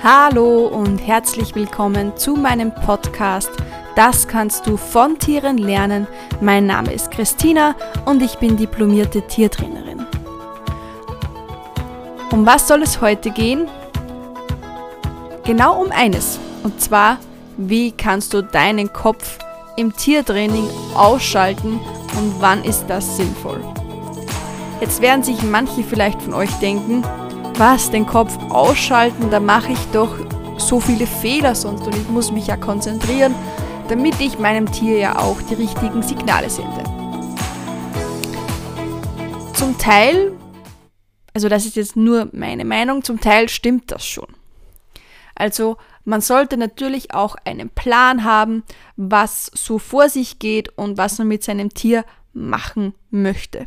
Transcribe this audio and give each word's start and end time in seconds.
Hallo 0.00 0.68
und 0.68 0.98
herzlich 0.98 1.56
willkommen 1.56 2.16
zu 2.16 2.36
meinem 2.36 2.72
Podcast 2.72 3.50
Das 3.96 4.28
kannst 4.28 4.64
du 4.64 4.76
von 4.76 5.18
Tieren 5.18 5.58
lernen. 5.58 6.06
Mein 6.40 6.66
Name 6.66 6.92
ist 6.92 7.10
Christina 7.10 7.74
und 8.04 8.22
ich 8.22 8.36
bin 8.36 8.56
diplomierte 8.56 9.22
Tiertrainerin. 9.22 10.06
Um 12.30 12.46
was 12.46 12.68
soll 12.68 12.82
es 12.82 13.00
heute 13.00 13.32
gehen? 13.32 13.66
Genau 15.42 15.82
um 15.82 15.90
eines. 15.90 16.38
Und 16.62 16.80
zwar, 16.80 17.18
wie 17.56 17.90
kannst 17.90 18.32
du 18.34 18.42
deinen 18.42 18.92
Kopf 18.92 19.38
im 19.76 19.92
Tiertraining 19.96 20.68
ausschalten 20.94 21.80
und 22.16 22.34
wann 22.38 22.62
ist 22.62 22.86
das 22.86 23.16
sinnvoll? 23.16 23.60
Jetzt 24.80 25.02
werden 25.02 25.24
sich 25.24 25.42
manche 25.42 25.82
vielleicht 25.82 26.22
von 26.22 26.34
euch 26.34 26.52
denken, 26.60 27.02
was, 27.58 27.90
den 27.90 28.06
Kopf 28.06 28.38
ausschalten, 28.50 29.30
da 29.30 29.40
mache 29.40 29.72
ich 29.72 29.78
doch 29.92 30.14
so 30.58 30.78
viele 30.80 31.06
Fehler 31.06 31.54
sonst 31.54 31.86
und 31.86 31.96
ich 31.96 32.08
muss 32.08 32.30
mich 32.30 32.46
ja 32.46 32.56
konzentrieren, 32.56 33.34
damit 33.88 34.20
ich 34.20 34.38
meinem 34.38 34.70
Tier 34.70 34.98
ja 34.98 35.18
auch 35.18 35.40
die 35.42 35.54
richtigen 35.54 36.02
Signale 36.02 36.50
sende. 36.50 36.84
Zum 39.54 39.76
Teil, 39.78 40.32
also 41.34 41.48
das 41.48 41.66
ist 41.66 41.76
jetzt 41.76 41.96
nur 41.96 42.28
meine 42.32 42.64
Meinung, 42.64 43.02
zum 43.02 43.20
Teil 43.20 43.48
stimmt 43.48 43.90
das 43.90 44.06
schon. 44.06 44.28
Also 45.34 45.78
man 46.04 46.20
sollte 46.20 46.56
natürlich 46.56 47.12
auch 47.12 47.36
einen 47.44 47.70
Plan 47.70 48.24
haben, 48.24 48.62
was 48.96 49.50
so 49.54 49.78
vor 49.78 50.08
sich 50.08 50.38
geht 50.38 50.76
und 50.78 50.96
was 50.96 51.18
man 51.18 51.28
mit 51.28 51.42
seinem 51.42 51.74
Tier 51.74 52.04
machen 52.32 52.94
möchte. 53.10 53.66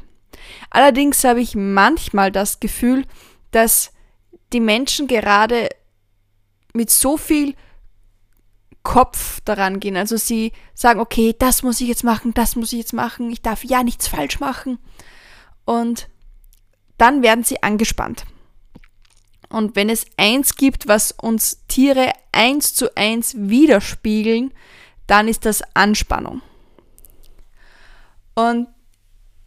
Allerdings 0.70 1.24
habe 1.24 1.42
ich 1.42 1.56
manchmal 1.56 2.32
das 2.32 2.60
Gefühl, 2.60 3.06
dass 3.52 3.92
die 4.54 4.60
Menschen 4.60 5.08
gerade 5.08 5.70
mit 6.74 6.90
so 6.90 7.18
viel 7.18 7.56
Kopf 8.84 9.42
daran 9.42 9.80
gehen. 9.80 9.96
Also 9.96 10.18
sie 10.18 10.54
sagen, 10.74 11.00
okay, 11.00 11.36
das 11.38 11.64
muss 11.64 11.82
ich 11.82 11.88
jetzt 11.88 12.04
machen, 12.04 12.34
das 12.34 12.56
muss 12.56 12.74
ich 12.74 12.80
jetzt 12.80 12.94
machen, 12.94 13.30
ich 13.30 13.42
darf 13.42 13.64
ja 13.64 13.84
nichts 13.84 14.08
falsch 14.08 14.40
machen. 14.40 14.80
Und 15.66 16.10
dann 16.98 17.22
werden 17.22 17.44
sie 17.44 17.62
angespannt. 17.62 18.26
Und 19.50 19.76
wenn 19.76 19.90
es 19.90 20.06
eins 20.18 20.56
gibt, 20.56 20.88
was 20.88 21.12
uns 21.12 21.66
Tiere 21.68 22.14
eins 22.32 22.74
zu 22.74 22.96
eins 22.96 23.36
widerspiegeln, 23.38 24.54
dann 25.08 25.28
ist 25.28 25.46
das 25.46 25.62
Anspannung. 25.74 26.42
Und 28.34 28.68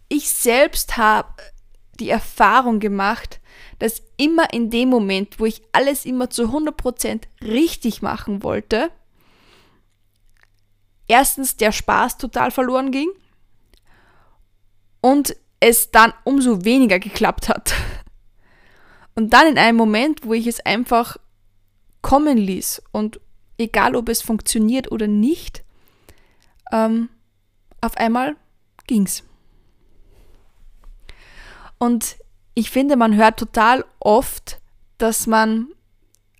ich 0.08 0.28
selbst 0.28 0.96
habe 0.96 1.42
die 2.00 2.10
Erfahrung 2.10 2.80
gemacht, 2.80 3.40
dass 3.78 4.02
immer 4.16 4.52
in 4.52 4.70
dem 4.70 4.88
Moment, 4.88 5.40
wo 5.40 5.46
ich 5.46 5.62
alles 5.72 6.04
immer 6.04 6.30
zu 6.30 6.44
100% 6.44 7.22
richtig 7.42 8.02
machen 8.02 8.42
wollte, 8.42 8.90
erstens 11.08 11.56
der 11.56 11.72
Spaß 11.72 12.18
total 12.18 12.50
verloren 12.50 12.90
ging 12.90 13.08
und 15.00 15.36
es 15.60 15.90
dann 15.90 16.12
umso 16.24 16.64
weniger 16.64 16.98
geklappt 16.98 17.48
hat. 17.48 17.74
Und 19.14 19.32
dann 19.32 19.46
in 19.46 19.58
einem 19.58 19.76
Moment, 19.76 20.24
wo 20.24 20.32
ich 20.32 20.46
es 20.46 20.64
einfach 20.64 21.16
kommen 22.02 22.36
ließ 22.36 22.82
und 22.92 23.20
egal 23.58 23.96
ob 23.96 24.08
es 24.08 24.22
funktioniert 24.22 24.90
oder 24.90 25.06
nicht, 25.06 25.64
ähm, 26.72 27.08
auf 27.80 27.96
einmal 27.96 28.36
ging's. 28.86 29.22
Und 31.84 32.16
ich 32.54 32.70
finde, 32.70 32.96
man 32.96 33.14
hört 33.14 33.38
total 33.38 33.84
oft, 34.00 34.58
dass 34.96 35.26
man, 35.26 35.68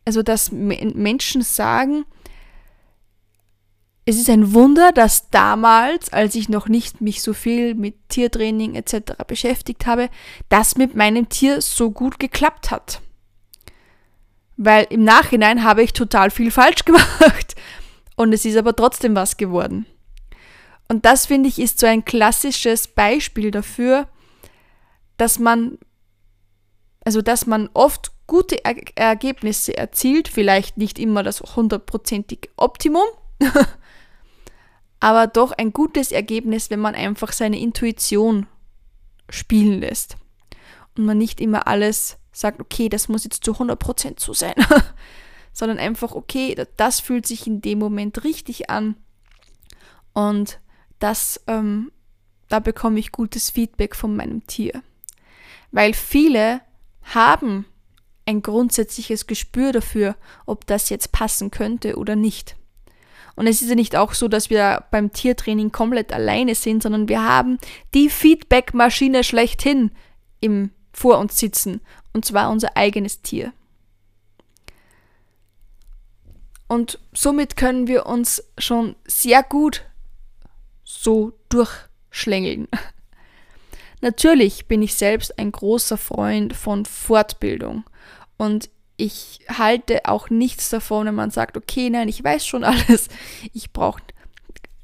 also 0.06 0.22
dass 0.22 0.50
Menschen 0.50 1.42
sagen, 1.42 2.06
es 4.06 4.16
ist 4.16 4.30
ein 4.30 4.54
Wunder, 4.54 4.90
dass 4.92 5.28
damals, 5.28 6.10
als 6.10 6.34
ich 6.34 6.48
noch 6.48 6.66
nicht 6.66 7.02
mich 7.02 7.20
so 7.20 7.34
viel 7.34 7.74
mit 7.74 8.08
Tiertraining 8.08 8.74
etc. 8.74 9.12
beschäftigt 9.26 9.84
habe, 9.84 10.08
das 10.48 10.76
mit 10.76 10.94
meinem 10.94 11.28
Tier 11.28 11.60
so 11.60 11.90
gut 11.90 12.18
geklappt 12.18 12.70
hat. 12.70 13.02
Weil 14.56 14.86
im 14.88 15.04
Nachhinein 15.04 15.62
habe 15.62 15.82
ich 15.82 15.92
total 15.92 16.30
viel 16.30 16.50
falsch 16.50 16.84
gemacht 16.86 17.54
und 18.16 18.32
es 18.32 18.46
ist 18.46 18.56
aber 18.56 18.74
trotzdem 18.74 19.14
was 19.14 19.36
geworden. 19.36 19.84
Und 20.88 21.04
das 21.04 21.26
finde 21.26 21.50
ich 21.50 21.58
ist 21.58 21.80
so 21.80 21.86
ein 21.86 22.06
klassisches 22.06 22.88
Beispiel 22.88 23.50
dafür, 23.50 24.08
dass 25.16 25.38
man 25.38 25.78
also 27.04 27.22
dass 27.22 27.46
man 27.46 27.68
oft 27.74 28.12
gute 28.26 28.64
er 28.64 28.74
Ergebnisse 28.96 29.76
erzielt, 29.76 30.28
vielleicht 30.28 30.78
nicht 30.78 30.98
immer 30.98 31.22
das 31.22 31.40
hundertprozentige 31.40 32.48
Optimum, 32.56 33.04
aber 35.00 35.26
doch 35.26 35.52
ein 35.52 35.72
gutes 35.72 36.12
Ergebnis, 36.12 36.70
wenn 36.70 36.80
man 36.80 36.94
einfach 36.94 37.32
seine 37.32 37.60
Intuition 37.60 38.46
spielen 39.28 39.80
lässt 39.80 40.16
und 40.96 41.04
man 41.04 41.18
nicht 41.18 41.40
immer 41.40 41.66
alles 41.66 42.16
sagt, 42.32 42.60
okay, 42.60 42.88
das 42.88 43.08
muss 43.08 43.24
jetzt 43.24 43.44
zu 43.44 43.52
100% 43.52 44.18
so 44.18 44.32
sein, 44.32 44.54
sondern 45.52 45.78
einfach, 45.78 46.14
okay, 46.14 46.56
das 46.76 47.00
fühlt 47.00 47.26
sich 47.26 47.46
in 47.46 47.60
dem 47.60 47.78
Moment 47.78 48.24
richtig 48.24 48.70
an 48.70 48.96
und 50.14 50.58
das, 50.98 51.40
ähm, 51.46 51.92
da 52.48 52.60
bekomme 52.60 52.98
ich 52.98 53.12
gutes 53.12 53.50
Feedback 53.50 53.94
von 53.94 54.16
meinem 54.16 54.46
Tier. 54.46 54.82
Weil 55.74 55.92
viele 55.92 56.60
haben 57.02 57.66
ein 58.26 58.42
grundsätzliches 58.42 59.26
Gespür 59.26 59.72
dafür, 59.72 60.14
ob 60.46 60.68
das 60.68 60.88
jetzt 60.88 61.10
passen 61.10 61.50
könnte 61.50 61.96
oder 61.96 62.14
nicht. 62.14 62.54
Und 63.34 63.48
es 63.48 63.60
ist 63.60 63.70
ja 63.70 63.74
nicht 63.74 63.96
auch 63.96 64.14
so, 64.14 64.28
dass 64.28 64.50
wir 64.50 64.84
beim 64.92 65.12
Tiertraining 65.12 65.72
komplett 65.72 66.12
alleine 66.12 66.54
sind, 66.54 66.84
sondern 66.84 67.08
wir 67.08 67.24
haben 67.24 67.58
die 67.92 68.08
Feedback-Maschine 68.08 69.24
schlechthin 69.24 69.90
im, 70.38 70.70
vor 70.92 71.18
uns 71.18 71.38
sitzen. 71.38 71.80
Und 72.12 72.24
zwar 72.24 72.50
unser 72.50 72.76
eigenes 72.76 73.22
Tier. 73.22 73.52
Und 76.68 77.00
somit 77.12 77.56
können 77.56 77.88
wir 77.88 78.06
uns 78.06 78.44
schon 78.58 78.94
sehr 79.08 79.42
gut 79.42 79.82
so 80.84 81.32
durchschlängeln. 81.48 82.68
Natürlich 84.04 84.66
bin 84.66 84.82
ich 84.82 84.96
selbst 84.96 85.38
ein 85.38 85.50
großer 85.50 85.96
Freund 85.96 86.54
von 86.54 86.84
Fortbildung. 86.84 87.84
Und 88.36 88.68
ich 88.98 89.40
halte 89.48 90.04
auch 90.04 90.28
nichts 90.28 90.68
davon, 90.68 91.06
wenn 91.06 91.14
man 91.14 91.30
sagt, 91.30 91.56
okay, 91.56 91.88
nein, 91.88 92.10
ich 92.10 92.22
weiß 92.22 92.46
schon 92.46 92.64
alles, 92.64 93.08
ich 93.54 93.72
brauche 93.72 94.02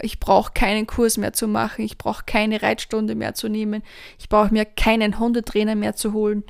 ich 0.00 0.20
brauche 0.20 0.54
keinen 0.54 0.86
Kurs 0.86 1.18
mehr 1.18 1.34
zu 1.34 1.48
machen, 1.48 1.84
ich 1.84 1.98
brauche 1.98 2.24
keine 2.24 2.62
Reitstunde 2.62 3.14
mehr 3.14 3.34
zu 3.34 3.50
nehmen, 3.50 3.82
ich 4.18 4.30
brauche 4.30 4.54
mir 4.54 4.64
keinen 4.64 5.18
Hundetrainer 5.18 5.74
mehr 5.74 5.94
zu 5.94 6.14
holen, 6.14 6.42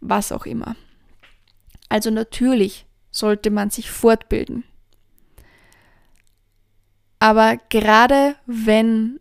was 0.00 0.32
auch 0.32 0.46
immer. 0.46 0.74
Also 1.88 2.10
natürlich 2.10 2.86
sollte 3.12 3.52
man 3.52 3.70
sich 3.70 3.88
fortbilden. 3.88 4.64
Aber 7.20 7.56
gerade 7.68 8.34
wenn 8.46 9.20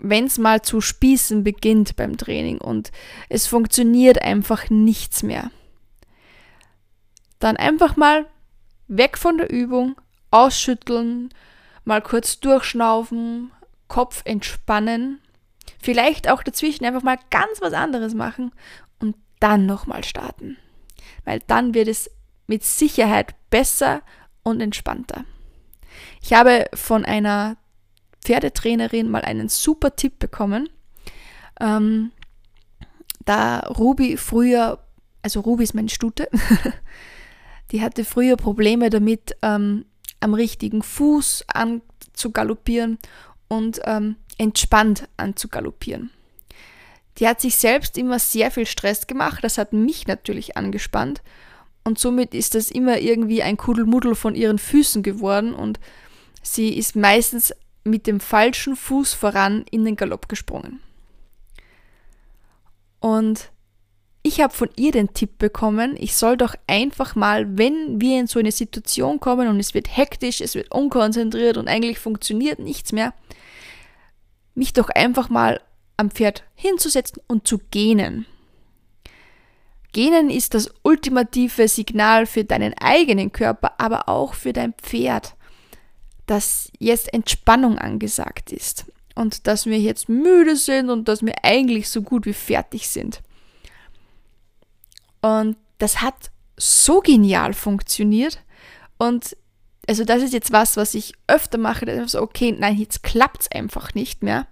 wenn 0.00 0.26
es 0.26 0.38
mal 0.38 0.62
zu 0.62 0.80
spießen 0.80 1.44
beginnt 1.44 1.96
beim 1.96 2.16
Training 2.16 2.58
und 2.58 2.90
es 3.28 3.46
funktioniert 3.46 4.22
einfach 4.22 4.70
nichts 4.70 5.22
mehr, 5.22 5.50
dann 7.38 7.56
einfach 7.56 7.96
mal 7.96 8.26
weg 8.88 9.18
von 9.18 9.38
der 9.38 9.50
Übung, 9.50 10.00
ausschütteln, 10.30 11.30
mal 11.84 12.02
kurz 12.02 12.40
durchschnaufen, 12.40 13.50
Kopf 13.86 14.22
entspannen, 14.24 15.20
vielleicht 15.82 16.28
auch 16.28 16.42
dazwischen 16.42 16.84
einfach 16.84 17.02
mal 17.02 17.18
ganz 17.30 17.60
was 17.60 17.72
anderes 17.72 18.14
machen 18.14 18.52
und 19.00 19.16
dann 19.40 19.66
nochmal 19.66 20.04
starten. 20.04 20.56
Weil 21.24 21.40
dann 21.46 21.74
wird 21.74 21.88
es 21.88 22.10
mit 22.46 22.64
Sicherheit 22.64 23.34
besser 23.50 24.02
und 24.42 24.60
entspannter. 24.60 25.24
Ich 26.22 26.32
habe 26.32 26.66
von 26.74 27.04
einer 27.04 27.56
Pferdetrainerin 28.28 29.08
mal 29.10 29.22
einen 29.22 29.48
super 29.48 29.96
Tipp 29.96 30.18
bekommen. 30.18 30.68
Ähm, 31.60 32.12
da 33.24 33.60
Ruby 33.60 34.18
früher, 34.18 34.84
also 35.22 35.40
Ruby 35.40 35.64
ist 35.64 35.74
meine 35.74 35.88
Stute, 35.88 36.28
die 37.70 37.80
hatte 37.80 38.04
früher 38.04 38.36
Probleme 38.36 38.90
damit, 38.90 39.34
ähm, 39.40 39.86
am 40.20 40.34
richtigen 40.34 40.82
Fuß 40.82 41.46
anzugaloppieren 41.48 42.98
und 43.48 43.80
ähm, 43.84 44.16
entspannt 44.36 45.08
anzugaloppieren. 45.16 46.10
Die 47.16 47.26
hat 47.26 47.40
sich 47.40 47.56
selbst 47.56 47.96
immer 47.96 48.18
sehr 48.18 48.50
viel 48.50 48.66
Stress 48.66 49.06
gemacht, 49.06 49.42
das 49.42 49.56
hat 49.56 49.72
mich 49.72 50.06
natürlich 50.06 50.54
angespannt 50.54 51.22
und 51.82 51.98
somit 51.98 52.34
ist 52.34 52.54
das 52.54 52.70
immer 52.70 52.98
irgendwie 52.98 53.42
ein 53.42 53.56
Kuddelmuddel 53.56 54.14
von 54.14 54.34
ihren 54.34 54.58
Füßen 54.58 55.02
geworden 55.02 55.54
und 55.54 55.80
sie 56.42 56.76
ist 56.76 56.94
meistens 56.94 57.54
mit 57.88 58.06
dem 58.06 58.20
falschen 58.20 58.76
Fuß 58.76 59.14
voran 59.14 59.64
in 59.70 59.84
den 59.84 59.96
Galopp 59.96 60.28
gesprungen. 60.28 60.80
Und 63.00 63.50
ich 64.22 64.40
habe 64.40 64.52
von 64.52 64.68
ihr 64.76 64.92
den 64.92 65.14
Tipp 65.14 65.38
bekommen, 65.38 65.96
ich 65.98 66.16
soll 66.16 66.36
doch 66.36 66.54
einfach 66.66 67.14
mal, 67.14 67.56
wenn 67.56 68.00
wir 68.00 68.20
in 68.20 68.26
so 68.26 68.38
eine 68.38 68.52
Situation 68.52 69.20
kommen 69.20 69.48
und 69.48 69.60
es 69.60 69.74
wird 69.74 69.96
hektisch, 69.96 70.40
es 70.40 70.54
wird 70.54 70.70
unkonzentriert 70.72 71.56
und 71.56 71.68
eigentlich 71.68 71.98
funktioniert 71.98 72.58
nichts 72.58 72.92
mehr, 72.92 73.14
mich 74.54 74.72
doch 74.72 74.88
einfach 74.90 75.28
mal 75.28 75.60
am 75.96 76.10
Pferd 76.10 76.44
hinzusetzen 76.54 77.22
und 77.26 77.46
zu 77.46 77.58
gähnen. 77.70 78.26
Gähnen 79.92 80.30
ist 80.30 80.54
das 80.54 80.70
ultimative 80.82 81.66
Signal 81.66 82.26
für 82.26 82.44
deinen 82.44 82.74
eigenen 82.74 83.32
Körper, 83.32 83.72
aber 83.78 84.08
auch 84.08 84.34
für 84.34 84.52
dein 84.52 84.74
Pferd, 84.74 85.34
dass 86.28 86.70
jetzt 86.78 87.12
Entspannung 87.12 87.78
angesagt 87.78 88.52
ist 88.52 88.84
und 89.14 89.46
dass 89.46 89.66
wir 89.66 89.78
jetzt 89.78 90.08
müde 90.08 90.56
sind 90.56 90.90
und 90.90 91.08
dass 91.08 91.22
wir 91.22 91.34
eigentlich 91.42 91.88
so 91.88 92.02
gut 92.02 92.26
wie 92.26 92.34
fertig 92.34 92.88
sind. 92.88 93.22
Und 95.22 95.56
das 95.78 96.02
hat 96.02 96.30
so 96.56 97.00
genial 97.00 97.54
funktioniert. 97.54 98.40
Und 98.98 99.36
also 99.88 100.04
das 100.04 100.22
ist 100.22 100.34
jetzt 100.34 100.52
was, 100.52 100.76
was 100.76 100.94
ich 100.94 101.14
öfter 101.26 101.56
mache, 101.56 101.86
dass 101.86 101.98
ich 101.98 102.10
so, 102.10 102.20
okay, 102.20 102.54
nein, 102.56 102.76
jetzt 102.76 103.02
klappt 103.02 103.42
es 103.42 103.50
einfach 103.50 103.94
nicht 103.94 104.22
mehr. 104.22 104.46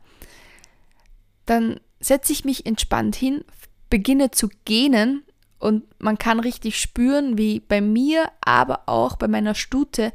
Dann 1.45 1.79
setze 2.01 2.33
ich 2.33 2.45
mich 2.45 2.65
entspannt 2.65 3.17
hin, 3.17 3.45
beginne 3.91 4.31
zu 4.31 4.49
gähnen 4.65 5.25
und 5.59 5.85
man 6.01 6.19
kann 6.19 6.41
richtig 6.41 6.81
spüren, 6.81 7.37
wie 7.37 7.61
bei 7.61 7.81
mir, 7.81 8.31
aber 8.41 8.85
auch 8.87 9.17
bei 9.17 9.29
meiner 9.29 9.55
Stute 9.55 10.13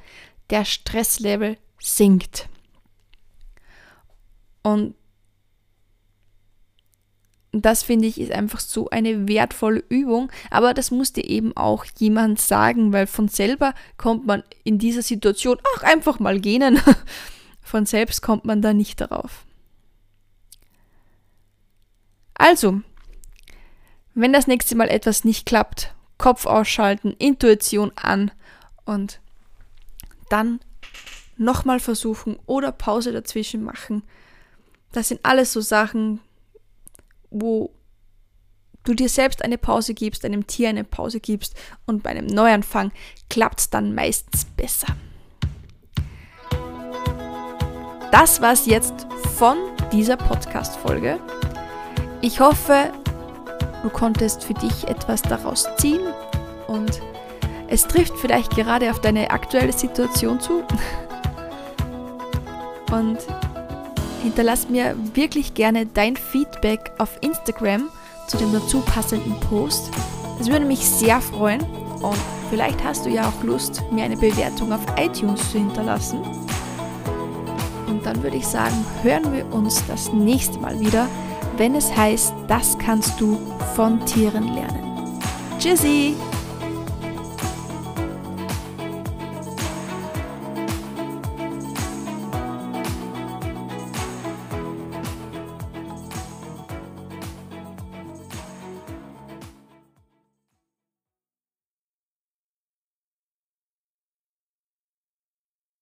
der 0.51 0.65
Stresslevel 0.65 1.57
sinkt. 1.80 2.48
Und 4.63 4.94
das 7.53 7.83
finde 7.83 8.07
ich 8.07 8.19
ist 8.19 8.31
einfach 8.31 8.59
so 8.59 8.89
eine 8.89 9.27
wertvolle 9.27 9.83
Übung, 9.89 10.31
aber 10.50 10.74
das 10.74 10.89
muss 10.89 11.12
dir 11.12 11.27
eben 11.27 11.56
auch 11.57 11.86
jemand 11.98 12.39
sagen, 12.39 12.94
weil 12.94 13.07
von 13.07 13.27
selber 13.27 13.74
kommt 13.98 14.25
man 14.25 14.44
in 14.63 14.77
dieser 14.77 15.01
Situation, 15.01 15.57
ach, 15.75 15.83
einfach 15.83 16.19
mal 16.19 16.39
gehen. 16.39 16.80
Von 17.63 17.86
selbst 17.86 18.21
kommt 18.21 18.44
man 18.44 18.62
da 18.62 18.74
nicht 18.74 19.00
darauf. 19.00 19.45
Also, 22.33 22.81
wenn 24.13 24.33
das 24.33 24.47
nächste 24.47 24.75
Mal 24.75 24.89
etwas 24.89 25.24
nicht 25.24 25.45
klappt, 25.45 25.94
Kopf 26.18 26.45
ausschalten, 26.45 27.15
Intuition 27.18 27.92
an 27.95 28.31
und 28.83 29.20
dann 30.31 30.60
nochmal 31.38 31.80
versuchen 31.80 32.38
oder 32.45 32.72
Pause 32.72 33.12
dazwischen 33.12 33.63
machen. 33.63 34.04
Das 34.92 35.07
sind 35.10 35.22
alles 35.24 35.54
so 35.54 35.62
Sachen, 35.62 36.19
wo 37.30 37.74
du 38.83 38.94
dir 38.94 39.10
selbst 39.10 39.44
eine 39.44 39.57
Pause 39.57 39.94
gibst, 39.94 40.25
einem 40.25 40.48
Tier 40.48 40.69
eine 40.69 40.83
Pause 40.83 41.19
gibst 41.19 41.56
und 41.86 42.04
bei 42.04 42.12
einem 42.12 42.28
Neuanfang 42.28 42.92
klappt 43.30 43.60
es 43.60 43.69
dann 43.69 43.94
meistens 43.94 44.45
besser. 44.45 44.88
Das 48.12 48.42
war 48.42 48.54
es 48.54 48.66
jetzt 48.66 49.07
von 49.38 49.57
dieser 49.92 50.18
Podcast-Folge. 50.18 51.19
Ich 52.22 52.39
hoffe, 52.39 52.92
du 53.83 53.89
konntest 53.89 54.44
für 54.44 54.54
dich 54.54 54.88
etwas 54.88 55.22
daraus 55.22 55.68
ziehen 55.78 56.01
und 56.68 57.01
es 57.71 57.83
trifft 57.83 58.18
vielleicht 58.18 58.53
gerade 58.53 58.91
auf 58.91 59.00
deine 59.00 59.31
aktuelle 59.31 59.71
Situation 59.71 60.39
zu. 60.41 60.63
Und 62.91 63.18
hinterlass 64.21 64.68
mir 64.68 64.94
wirklich 65.13 65.53
gerne 65.53 65.85
dein 65.85 66.18
Feedback 66.18 66.91
auf 66.97 67.18
Instagram 67.21 67.89
zu 68.27 68.38
dem 68.38 68.51
dazu 68.51 68.81
passenden 68.81 69.39
Post. 69.39 69.89
Das 70.38 70.50
würde 70.50 70.65
mich 70.65 70.85
sehr 70.85 71.21
freuen 71.21 71.62
und 72.01 72.18
vielleicht 72.50 72.83
hast 72.83 73.06
du 73.06 73.09
ja 73.09 73.29
auch 73.29 73.44
Lust, 73.44 73.81
mir 73.91 74.03
eine 74.03 74.18
Bewertung 74.18 74.73
auf 74.73 74.81
iTunes 74.97 75.51
zu 75.51 75.59
hinterlassen. 75.59 76.19
Und 77.88 78.06
dann 78.06 78.21
würde 78.21 78.35
ich 78.38 78.47
sagen, 78.47 78.85
hören 79.01 79.31
wir 79.31 79.45
uns 79.53 79.81
das 79.88 80.12
nächste 80.12 80.59
Mal 80.59 80.77
wieder, 80.81 81.07
wenn 81.56 81.75
es 81.75 81.95
heißt, 81.95 82.33
das 82.50 82.77
kannst 82.77 83.19
du 83.21 83.39
von 83.75 84.06
Tieren 84.06 84.53
lernen. 84.56 85.19
Tschüssi! 85.57 86.15